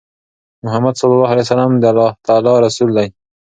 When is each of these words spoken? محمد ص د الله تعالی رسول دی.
محمد 0.63 0.95
ص 0.99 1.01
د 1.81 1.85
الله 1.89 2.09
تعالی 2.25 2.53
رسول 2.65 2.89
دی. 2.97 3.07